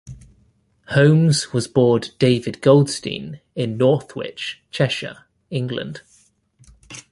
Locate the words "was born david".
1.53-2.61